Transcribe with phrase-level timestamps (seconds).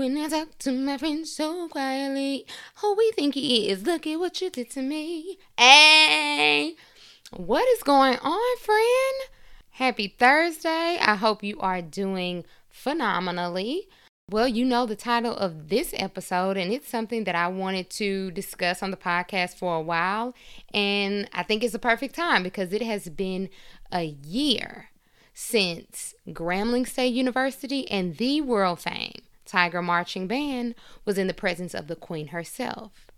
[0.00, 2.46] When I talk to my friends so quietly,
[2.76, 5.36] who we think he is, look at what you did to me.
[5.58, 6.74] Hey,
[7.36, 9.14] what is going on, friend?
[9.72, 10.96] Happy Thursday.
[10.98, 13.90] I hope you are doing phenomenally.
[14.30, 18.30] Well, you know the title of this episode, and it's something that I wanted to
[18.30, 20.34] discuss on the podcast for a while.
[20.72, 23.50] And I think it's a perfect time because it has been
[23.92, 24.88] a year
[25.34, 29.20] since Grambling State University and the world fame
[29.50, 33.08] Tiger Marching Band was in the presence of the Queen herself.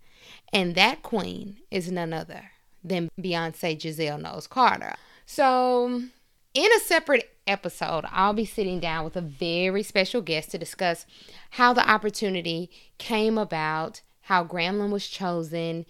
[0.52, 2.52] And that Queen is none other
[2.82, 4.94] than Beyonce Giselle Knowles Carter.
[5.26, 6.02] So,
[6.54, 11.06] in a separate episode, I'll be sitting down with a very special guest to discuss
[11.50, 15.84] how the opportunity came about, how Grambling was chosen,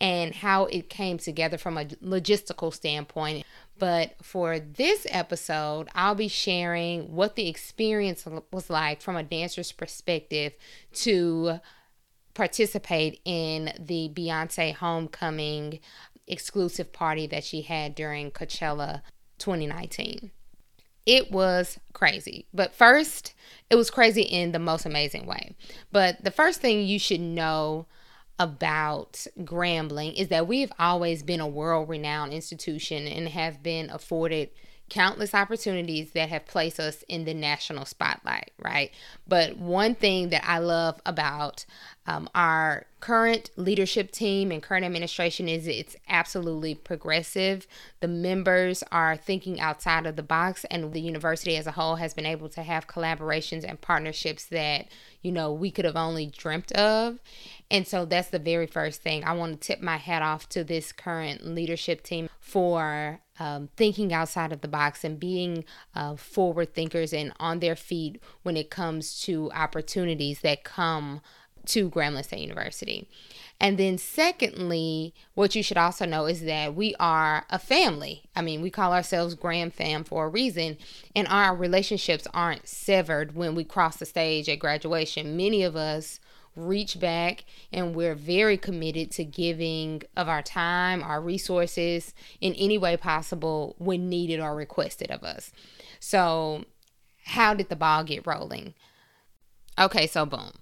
[0.00, 3.44] and how it came together from a logistical standpoint.
[3.78, 9.72] But for this episode, I'll be sharing what the experience was like from a dancer's
[9.72, 10.54] perspective
[10.94, 11.60] to
[12.34, 15.80] participate in the Beyonce homecoming
[16.26, 19.02] exclusive party that she had during Coachella
[19.38, 20.30] 2019.
[21.06, 22.46] It was crazy.
[22.52, 23.34] But first,
[23.70, 25.54] it was crazy in the most amazing way.
[25.90, 27.86] But the first thing you should know
[28.38, 34.50] about Grambling is that we've always been a world renowned institution and have been afforded
[34.88, 38.90] countless opportunities that have placed us in the national spotlight, right?
[39.26, 41.64] But one thing that I love about
[42.06, 47.66] um, our current leadership team and current administration is it's absolutely progressive.
[48.00, 52.14] The members are thinking outside of the box, and the university as a whole has
[52.14, 54.86] been able to have collaborations and partnerships that,
[55.20, 57.20] you know, we could have only dreamt of.
[57.70, 59.22] And so that's the very first thing.
[59.24, 64.12] I want to tip my hat off to this current leadership team for um, thinking
[64.12, 68.70] outside of the box and being uh, forward thinkers and on their feet when it
[68.70, 71.20] comes to opportunities that come
[71.66, 73.08] to Grambling State University.
[73.60, 78.22] And then, secondly, what you should also know is that we are a family.
[78.36, 80.78] I mean, we call ourselves Gram Fam for a reason,
[81.14, 85.36] and our relationships aren't severed when we cross the stage at graduation.
[85.36, 86.20] Many of us
[86.66, 92.78] reach back and we're very committed to giving of our time, our resources in any
[92.78, 95.52] way possible when needed or requested of us.
[96.00, 96.64] So,
[97.24, 98.74] how did the ball get rolling?
[99.78, 100.52] Okay, so boom.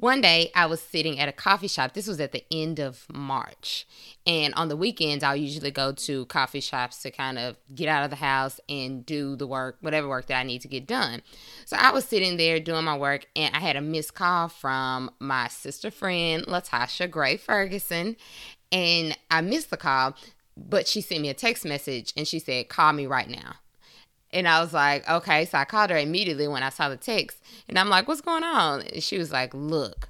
[0.00, 1.92] One day I was sitting at a coffee shop.
[1.92, 3.86] This was at the end of March.
[4.26, 8.04] And on the weekends, I'll usually go to coffee shops to kind of get out
[8.04, 11.20] of the house and do the work, whatever work that I need to get done.
[11.66, 15.10] So I was sitting there doing my work and I had a missed call from
[15.18, 18.16] my sister friend, Latasha Gray Ferguson.
[18.72, 20.16] And I missed the call,
[20.56, 23.56] but she sent me a text message and she said, Call me right now.
[24.32, 25.44] And I was like, okay.
[25.44, 27.42] So I called her immediately when I saw the text.
[27.68, 28.82] And I'm like, what's going on?
[28.82, 30.08] And she was like, look,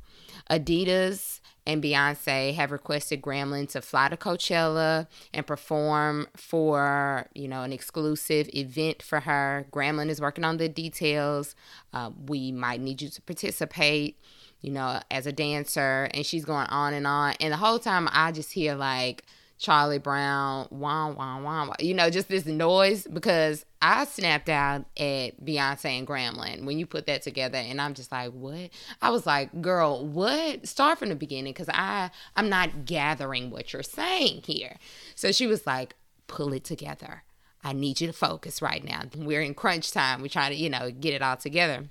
[0.50, 7.62] Adidas and Beyonce have requested Grambling to fly to Coachella and perform for, you know,
[7.62, 9.66] an exclusive event for her.
[9.70, 11.54] Grambling is working on the details.
[11.92, 14.18] Uh, we might need you to participate,
[14.60, 16.08] you know, as a dancer.
[16.12, 17.34] And she's going on and on.
[17.40, 19.24] And the whole time I just hear like,
[19.60, 24.86] Charlie Brown, wah, wah, wah, wah, you know, just this noise because I snapped out
[24.96, 27.58] at Beyonce and Grambling when you put that together.
[27.58, 28.70] And I'm just like, what?
[29.02, 30.66] I was like, girl, what?
[30.66, 34.78] Start from the beginning because I, I'm not gathering what you're saying here.
[35.14, 35.94] So she was like,
[36.26, 37.22] pull it together.
[37.62, 39.02] I need you to focus right now.
[39.14, 40.22] We're in crunch time.
[40.22, 41.90] We're trying to, you know, get it all together.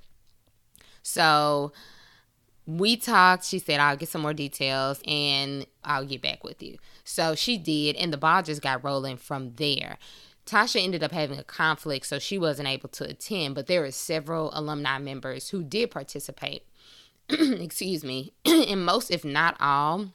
[1.04, 1.72] So,
[2.70, 3.46] we talked.
[3.46, 6.78] She said, I'll get some more details and I'll get back with you.
[7.04, 9.98] So she did, and the ball just got rolling from there.
[10.46, 13.92] Tasha ended up having a conflict, so she wasn't able to attend, but there were
[13.92, 16.64] several alumni members who did participate.
[17.30, 18.34] Excuse me.
[18.46, 20.10] and most, if not all,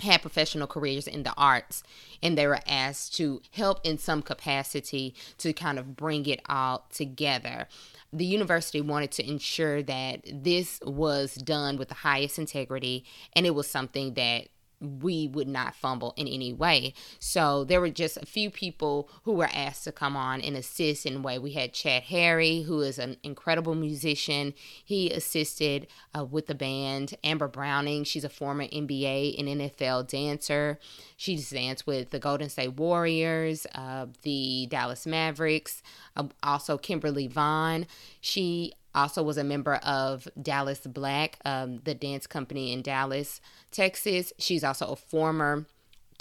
[0.00, 1.82] had professional careers in the arts
[2.22, 6.86] and they were asked to help in some capacity to kind of bring it all
[6.90, 7.68] together.
[8.12, 13.04] The university wanted to ensure that this was done with the highest integrity
[13.34, 14.48] and it was something that
[14.82, 16.94] we would not fumble in any way.
[17.18, 21.06] So there were just a few people who were asked to come on and assist
[21.06, 21.38] in a way.
[21.38, 24.54] We had Chad Harry, who is an incredible musician.
[24.84, 25.86] He assisted
[26.16, 27.14] uh, with the band.
[27.22, 30.78] Amber Browning, she's a former NBA and NFL dancer.
[31.16, 35.82] She's danced with the Golden State Warriors, uh, the Dallas Mavericks,
[36.16, 37.86] uh, also Kimberly Vaughn.
[38.20, 43.40] She also was a member of Dallas Black, um, the dance company in Dallas,
[43.70, 44.32] Texas.
[44.38, 45.66] She's also a former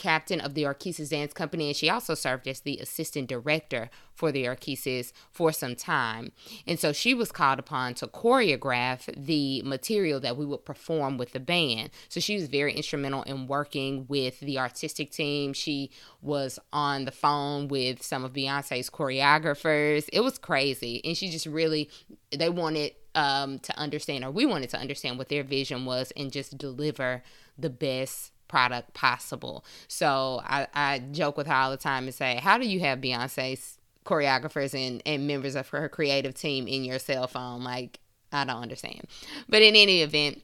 [0.02, 4.32] captain of the Orchesis Dance Company, and she also served as the assistant director for
[4.32, 6.32] the Orchesis for some time.
[6.66, 11.34] And so she was called upon to choreograph the material that we would perform with
[11.34, 11.92] the band.
[12.10, 15.54] So she was very instrumental in working with the artistic team.
[15.54, 20.10] She was on the phone with some of Beyonce's choreographers.
[20.12, 21.00] It was crazy.
[21.06, 21.92] And she just really,
[22.36, 26.32] they wanted um, to understand, or we wanted to understand what their vision was and
[26.32, 27.22] just deliver
[27.56, 29.66] the best product possible.
[29.88, 33.00] So I, I joke with her all the time and say, How do you have
[33.00, 37.64] Beyonce's choreographers and, and members of her creative team in your cell phone?
[37.64, 38.00] Like,
[38.32, 39.08] I don't understand.
[39.48, 40.44] But in any event,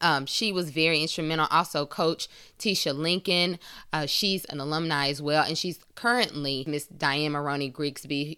[0.00, 1.48] um, she was very instrumental.
[1.50, 2.28] Also, Coach
[2.58, 3.58] Tisha Lincoln,
[3.92, 8.36] uh, she's an alumni as well, and she's currently Miss Diane Maroney Grigsby's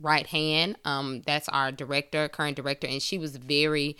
[0.00, 0.76] right hand.
[0.84, 3.96] Um, that's our director, current director, and she was very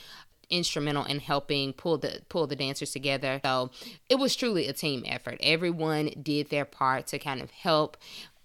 [0.51, 3.41] instrumental in helping pull the pull the dancers together.
[3.45, 3.71] So
[4.09, 5.39] it was truly a team effort.
[5.41, 7.97] Everyone did their part to kind of help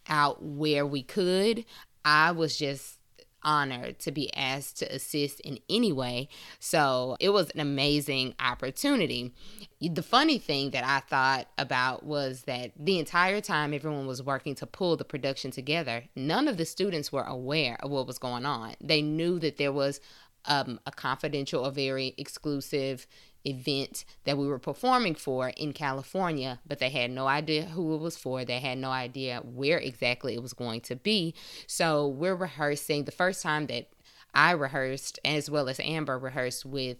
[0.07, 1.65] out where we could.
[2.03, 2.97] I was just
[3.43, 6.29] honored to be asked to assist in any way.
[6.59, 9.33] So it was an amazing opportunity.
[9.79, 14.55] The funny thing that I thought about was that the entire time everyone was working
[14.55, 18.45] to pull the production together, none of the students were aware of what was going
[18.45, 18.75] on.
[18.79, 19.99] They knew that there was
[20.45, 23.07] um, a confidential or very exclusive
[23.45, 27.99] event that we were performing for in California, but they had no idea who it
[27.99, 28.45] was for.
[28.45, 31.33] They had no idea where exactly it was going to be.
[31.67, 33.05] So we're rehearsing.
[33.05, 33.89] The first time that
[34.33, 36.97] I rehearsed, as well as Amber rehearsed with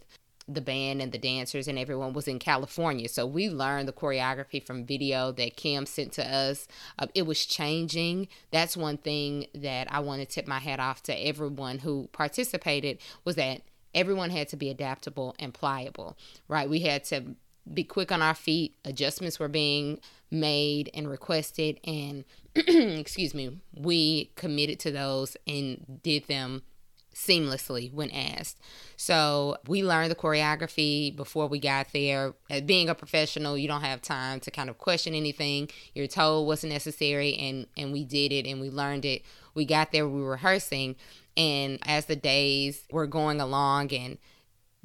[0.48, 3.08] the band and the dancers and everyone was in California.
[3.08, 6.68] So we learned the choreography from video that Kim sent to us.
[6.98, 8.28] Uh, it was changing.
[8.52, 13.00] That's one thing that I want to tip my hat off to everyone who participated
[13.24, 13.62] was that
[13.94, 16.18] everyone had to be adaptable and pliable,
[16.48, 16.70] right?
[16.70, 17.36] We had to
[17.72, 18.76] be quick on our feet.
[18.84, 20.00] Adjustments were being
[20.32, 22.24] made and requested and
[22.56, 26.64] excuse me, we committed to those and did them
[27.14, 28.60] seamlessly when asked.
[28.96, 32.34] So we learned the choreography before we got there.
[32.50, 35.70] As being a professional, you don't have time to kind of question anything.
[35.94, 39.24] You're told what's necessary and and we did it and we learned it.
[39.54, 40.96] We got there, we were rehearsing,
[41.36, 44.18] and as the days were going along and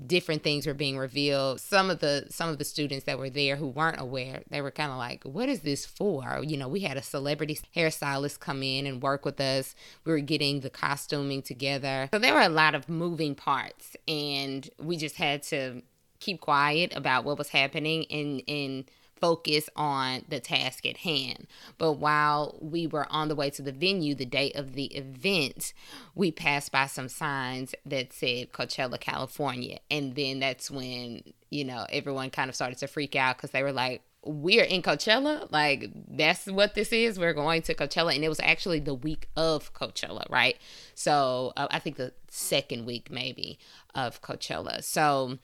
[0.04, 1.60] different things were being revealed.
[1.60, 4.70] Some of the some of the students that were there who weren't aware they were
[4.70, 6.40] kind of like what is this for?
[6.42, 9.74] You know we had a celebrity hairstylist come in and work with us.
[10.04, 12.08] We were getting the costuming together.
[12.12, 15.82] So there were a lot of moving parts and we just had to
[16.20, 18.84] keep quiet about what was happening and and
[19.20, 21.46] focus on the task at hand.
[21.78, 25.72] But while we were on the way to the venue the day of the event,
[26.14, 29.78] we passed by some signs that said Coachella, California.
[29.90, 33.62] And then that's when, you know, everyone kind of started to freak out because they
[33.62, 35.50] were like, we're in Coachella.
[35.52, 37.18] Like, that's what this is.
[37.18, 38.14] We're going to Coachella.
[38.14, 40.56] And it was actually the week of Coachella, right?
[40.94, 43.58] So uh, I think the second week, maybe,
[43.94, 44.82] of Coachella.
[44.82, 45.38] So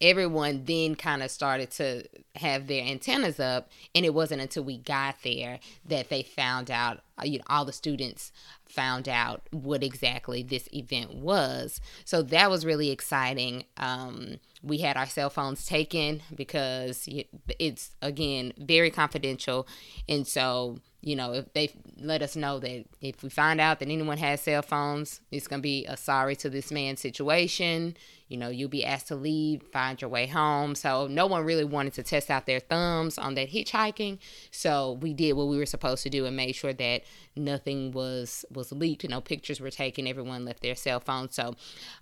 [0.00, 2.04] everyone then kind of started to
[2.36, 7.00] have their antennas up and it wasn't until we got there that they found out
[7.20, 8.32] uh, you know all the students
[8.68, 11.80] found out what exactly this event was.
[12.04, 13.64] So that was really exciting.
[13.76, 17.08] Um, we had our cell phones taken because
[17.58, 19.66] it's again very confidential.
[20.08, 20.78] And so
[21.08, 24.40] you know if they let us know that if we find out that anyone has
[24.42, 27.94] cell phones it's going to be a sorry to this man situation
[28.28, 30.74] you know, you'll be asked to leave, find your way home.
[30.74, 34.18] So no one really wanted to test out their thumbs on that hitchhiking.
[34.50, 38.44] So we did what we were supposed to do and made sure that nothing was
[38.50, 39.08] was leaked.
[39.08, 40.06] Know, pictures were taken.
[40.06, 41.30] Everyone left their cell phone.
[41.30, 41.54] So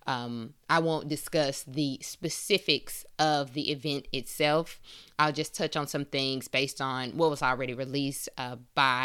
[0.08, 4.80] um, I won't discuss the specifics of the event itself.
[5.20, 8.95] I'll just touch on some things based on what was already released uh, by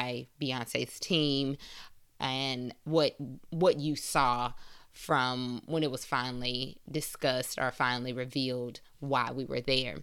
[0.42, 1.58] Beyonce's team
[2.20, 3.16] and what
[3.50, 4.54] what you saw
[4.92, 9.98] from when it was finally discussed or finally revealed why we were there.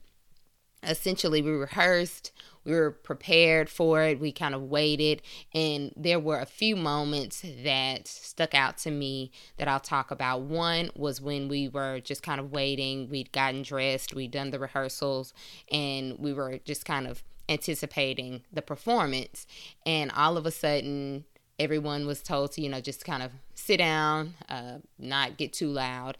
[0.83, 2.33] essentially we rehearsed
[2.65, 5.21] we were prepared for it we kind of waited
[5.53, 10.41] and there were a few moments that stuck out to me that i'll talk about
[10.43, 14.59] one was when we were just kind of waiting we'd gotten dressed we'd done the
[14.59, 15.35] rehearsals
[15.73, 19.47] and we were just kind of anticipating the performance
[19.87, 21.25] and all of a sudden
[21.59, 25.69] everyone was told to you know just kind of sit down uh, not get too
[25.69, 26.19] loud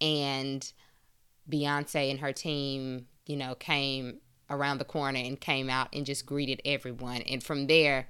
[0.00, 0.72] and
[1.50, 4.18] beyonce and her team you know, came
[4.50, 7.20] around the corner and came out and just greeted everyone.
[7.22, 8.08] And from there,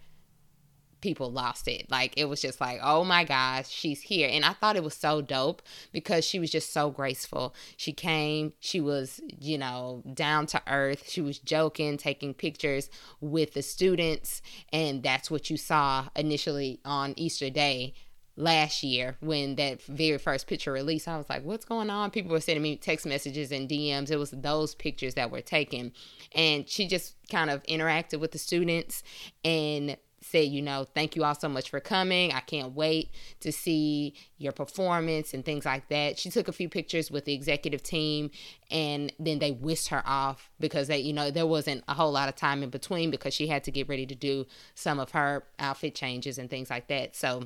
[1.01, 1.91] people lost it.
[1.91, 4.29] Like it was just like, oh my gosh, she's here.
[4.31, 5.63] And I thought it was so dope
[5.93, 7.55] because she was just so graceful.
[7.77, 11.09] She came, she was, you know, down to earth.
[11.09, 12.91] She was joking, taking pictures
[13.21, 14.43] with the students.
[14.73, 17.95] And that's what you saw initially on Easter Day
[18.39, 21.09] last year when that very first picture released.
[21.09, 22.11] I was like, what's going on?
[22.11, 24.11] People were sending me text messages and DMs.
[24.11, 25.93] It was those pictures that were taken.
[26.35, 29.03] And she just kind of interacted with the students
[29.45, 29.97] and
[30.29, 32.33] said, you know, thank you all so much for coming.
[32.33, 36.19] I can't wait to see your performance and things like that.
[36.19, 38.31] She took a few pictures with the executive team
[38.71, 42.29] and then they whisked her off because they, you know, there wasn't a whole lot
[42.29, 45.45] of time in between because she had to get ready to do some of her
[45.59, 47.17] outfit changes and things like that.
[47.17, 47.45] So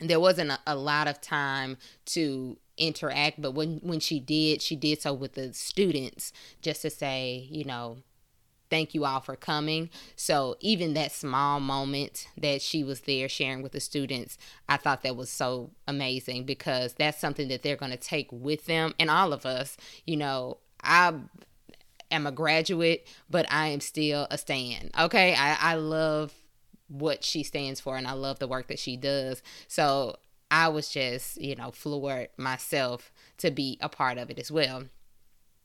[0.00, 4.74] there wasn't a, a lot of time to interact but when when she did she
[4.74, 6.32] did so with the students
[6.62, 7.98] just to say you know
[8.72, 13.62] thank you all for coming so even that small moment that she was there sharing
[13.62, 17.92] with the students i thought that was so amazing because that's something that they're going
[17.92, 19.76] to take with them and all of us
[20.06, 21.12] you know i
[22.10, 26.32] am a graduate but i am still a stan okay i, I love
[26.88, 29.42] what she stands for and I love the work that she does.
[29.66, 30.16] So
[30.50, 34.84] I was just, you know, floored myself to be a part of it as well.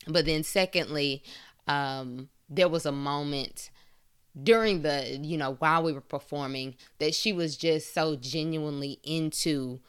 [0.07, 1.21] But then secondly,
[1.67, 3.69] um, there was a moment
[4.41, 9.79] during the, you know, while we were performing that she was just so genuinely into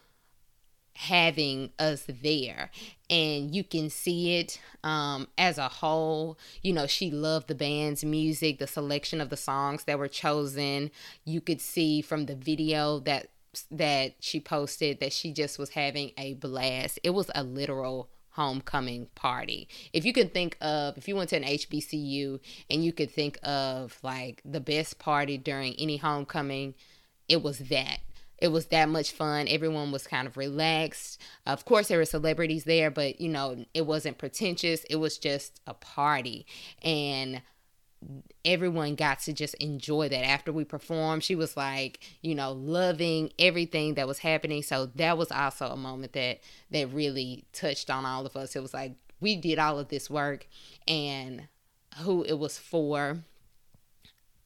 [0.99, 2.71] having us there.
[3.09, 6.39] And you can see it um, as a whole.
[6.63, 10.91] You know she loved the band's music the selection of the songs that were chosen.
[11.25, 13.29] You could see from the video that
[13.71, 16.99] that she posted that she just was having a blast.
[17.05, 19.69] It was a literal homecoming party.
[19.93, 22.39] If you can think of, if you went to an HBCU
[22.71, 26.75] and you could think of like the best party during any homecoming,
[27.29, 27.99] it was that
[28.39, 29.47] it was that much fun.
[29.49, 31.21] Everyone was kind of relaxed.
[31.45, 34.85] Of course, there were celebrities there, but you know, it wasn't pretentious.
[34.85, 36.47] It was just a party.
[36.83, 37.43] And
[38.45, 40.25] everyone got to just enjoy that.
[40.25, 44.63] After we performed she was like you know loving everything that was happening.
[44.63, 46.41] So that was also a moment that
[46.71, 48.57] that really touched on all of us.
[48.57, 50.47] It was like we did all of this work
[50.87, 51.49] and
[51.99, 53.19] who it was for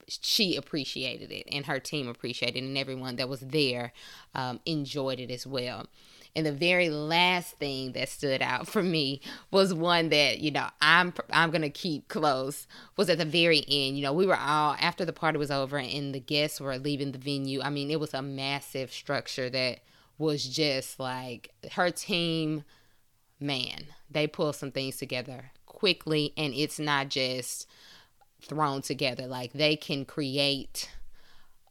[0.09, 3.93] she appreciated it and her team appreciated it and everyone that was there
[4.35, 5.87] um, enjoyed it as well
[6.35, 9.21] and the very last thing that stood out for me
[9.51, 13.97] was one that you know i'm i'm gonna keep close was at the very end
[13.97, 17.13] you know we were all after the party was over and the guests were leaving
[17.13, 19.81] the venue i mean it was a massive structure that
[20.19, 22.65] was just like her team
[23.41, 27.67] man they pulled some things together quickly and it's not just
[28.43, 29.27] thrown together.
[29.27, 30.91] Like they can create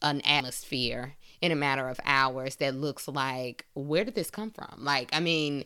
[0.01, 4.75] an atmosphere in a matter of hours that looks like where did this come from?
[4.77, 5.65] Like I mean,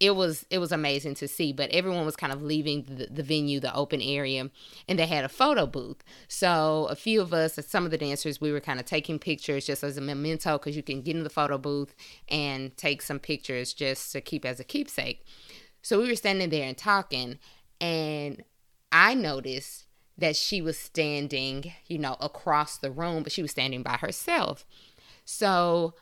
[0.00, 3.22] it was it was amazing to see but everyone was kind of leaving the, the,
[3.22, 4.50] venue the open area
[4.88, 8.40] and they had a photo booth so a few of us some of the dancers
[8.40, 11.22] we were kind of taking pictures just as a memento because you can get in
[11.22, 11.94] the photo booth
[12.28, 15.22] and take some pictures just to keep as a keepsake
[15.82, 17.38] so we were standing there and talking
[17.80, 18.42] and
[18.90, 19.84] i noticed
[20.20, 24.66] that she was standing, you know, across the room, but she was standing by herself.
[25.30, 25.94] So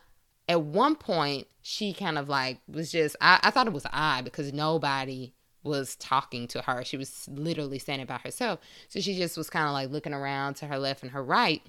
[0.49, 4.25] at one point, she kind of like was just, I, I thought it was odd
[4.25, 6.83] because nobody was talking to her.
[6.83, 8.59] She was literally standing by herself.
[8.89, 11.63] So she just was kind of like looking around to her left and her right.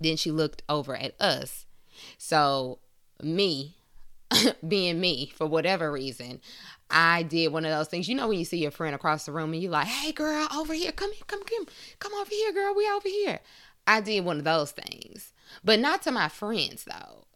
[0.00, 1.66] Then she looked over at us.
[2.18, 2.80] So,
[3.22, 3.76] me,
[4.66, 6.40] being me, for whatever reason,
[6.90, 8.08] I did one of those things.
[8.08, 10.48] You know when you see your friend across the room and you like, "Hey girl,
[10.52, 10.90] over here.
[10.90, 11.22] Come here.
[11.28, 11.66] Come come
[12.00, 12.74] come over here, girl.
[12.74, 13.38] We over here."
[13.86, 15.33] I did one of those things.
[15.62, 17.26] But not to my friends though.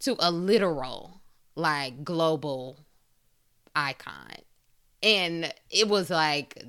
[0.00, 1.20] To a literal
[1.54, 2.78] like global
[3.74, 4.36] icon.
[5.02, 6.62] And it was like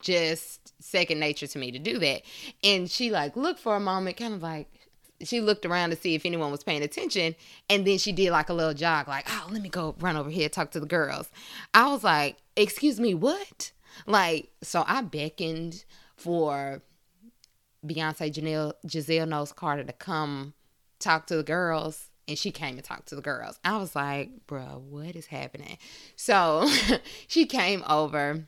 [0.00, 2.22] just second nature to me to do that.
[2.64, 4.68] And she like looked for a moment, kind of like
[5.22, 7.34] she looked around to see if anyone was paying attention
[7.68, 10.30] and then she did like a little jog like oh let me go run over
[10.30, 11.28] here talk to the girls
[11.74, 13.70] i was like excuse me what
[14.06, 15.84] like so i beckoned
[16.16, 16.80] for
[17.86, 20.54] Beyonce Janelle, Giselle Knowles Carter to come
[20.98, 22.10] talk to the girls.
[22.28, 23.58] And she came and talked to the girls.
[23.64, 25.78] I was like, bro, what is happening?
[26.14, 26.70] So
[27.26, 28.46] she came over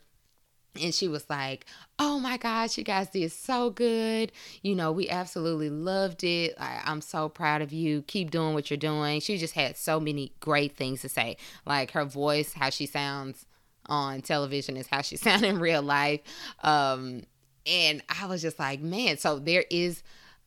[0.80, 1.66] and she was like,
[1.98, 4.32] "Oh my gosh, you guys did so good.
[4.62, 6.54] You know, we absolutely loved it.
[6.58, 8.02] I, am so proud of you.
[8.02, 11.36] Keep doing what you're doing." She just had so many great things to say,
[11.66, 13.46] like her voice, how she sounds
[13.86, 16.20] on television is how she sounds in real life.
[16.62, 17.22] Um,
[17.66, 19.18] and I was just like, man.
[19.18, 20.02] So there is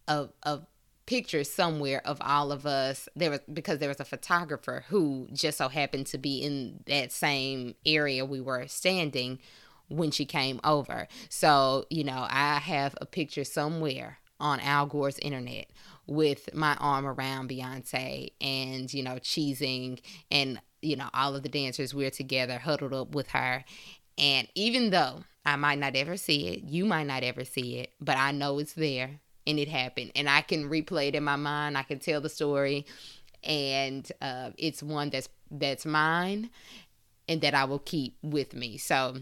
[0.07, 0.61] a a
[1.05, 5.57] picture somewhere of all of us there was because there was a photographer who just
[5.57, 9.37] so happened to be in that same area we were standing
[9.87, 11.07] when she came over.
[11.29, 15.67] So, you know, I have a picture somewhere on Al Gore's internet
[16.07, 21.49] with my arm around Beyonce and, you know, cheesing and, you know, all of the
[21.49, 23.63] dancers we're together huddled up with her.
[24.17, 27.91] And even though I might not ever see it, you might not ever see it,
[28.01, 30.11] but I know it's there and it happened.
[30.15, 31.77] And I can replay it in my mind.
[31.77, 32.85] I can tell the story.
[33.43, 36.49] And uh, it's one that's that's mine
[37.27, 38.77] and that I will keep with me.
[38.77, 39.17] So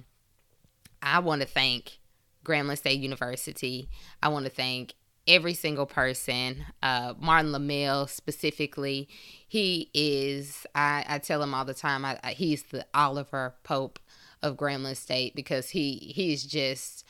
[1.01, 1.99] I want to thank
[2.45, 3.89] Grambling State University.
[4.21, 4.93] I want to thank
[5.27, 6.65] every single person.
[6.81, 9.09] Uh, Martin Lemelle specifically,
[9.47, 10.65] he is.
[10.75, 12.05] I, I tell him all the time.
[12.05, 13.99] I, I, he's the Oliver Pope
[14.43, 17.03] of Grambling State because he he's just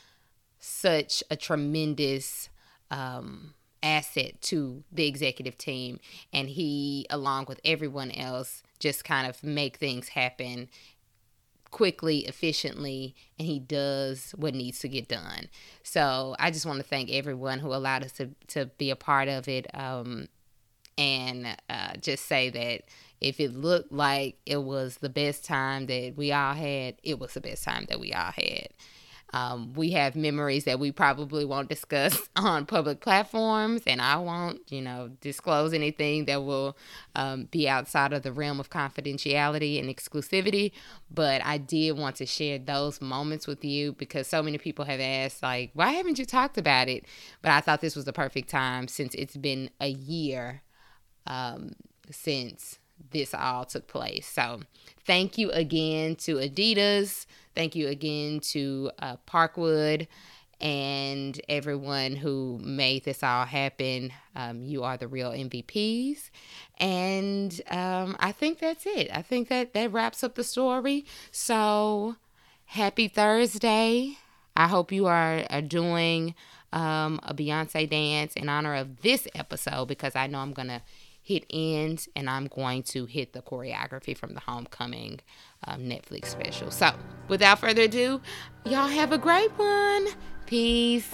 [0.59, 2.47] such a tremendous
[2.89, 5.99] um, asset to the executive team,
[6.31, 10.69] and he, along with everyone else, just kind of make things happen
[11.71, 15.49] quickly, efficiently, and he does what needs to get done.
[15.81, 19.27] So I just want to thank everyone who allowed us to, to be a part
[19.27, 20.27] of it um,
[20.97, 22.83] and uh, just say that
[23.23, 27.33] if it looked like it was the best time that we all had, it was
[27.33, 28.67] the best time that we all had.
[29.33, 34.61] Um, we have memories that we probably won't discuss on public platforms, and I won't,
[34.71, 36.77] you know, disclose anything that will
[37.15, 40.71] um, be outside of the realm of confidentiality and exclusivity.
[41.09, 44.99] But I did want to share those moments with you because so many people have
[44.99, 47.05] asked, like, why haven't you talked about it?
[47.41, 50.61] But I thought this was the perfect time since it's been a year
[51.25, 51.71] um,
[52.11, 52.77] since
[53.11, 54.27] this all took place.
[54.27, 54.61] So,
[55.05, 57.25] thank you again to Adidas.
[57.55, 60.07] Thank you again to uh, Parkwood
[60.59, 64.13] and everyone who made this all happen.
[64.35, 66.29] Um, you are the real MVPs.
[66.77, 69.09] And um, I think that's it.
[69.13, 71.05] I think that that wraps up the story.
[71.31, 72.15] So,
[72.65, 74.17] happy Thursday.
[74.55, 76.33] I hope you are, are doing
[76.71, 80.81] um, a Beyonce dance in honor of this episode because I know I'm going to
[81.23, 85.21] hit end and I'm going to hit the choreography from the Homecoming
[85.65, 86.69] um, Netflix special.
[86.69, 86.91] So,
[87.29, 88.21] without further ado,
[88.65, 90.07] y'all have a great one.
[90.45, 91.09] Peace.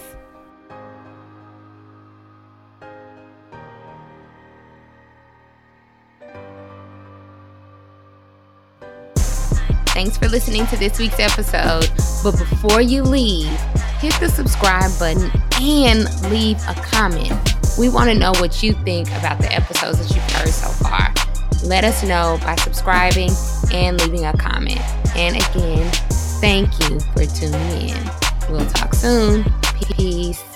[9.92, 11.90] Thanks for listening to this week's episode.
[12.22, 13.50] But before you leave,
[13.98, 17.59] hit the subscribe button and leave a comment.
[17.80, 21.14] We want to know what you think about the episodes that you've heard so far.
[21.64, 23.30] Let us know by subscribing
[23.72, 24.80] and leaving a comment.
[25.16, 25.90] And again,
[26.42, 28.10] thank you for tuning in.
[28.50, 29.46] We'll talk soon.
[29.96, 30.49] Peace.